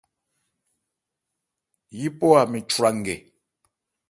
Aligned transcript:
Yípɔ-a 1.99 2.41
mɛn 2.51 2.63
chwra 2.69 2.89
nkɛ. 2.97 3.15